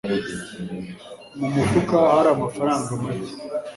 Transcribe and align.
Mu 1.39 1.47
mufuka 1.53 1.95
hari 2.13 2.29
amafaranga 2.35 2.89
make. 3.01 3.31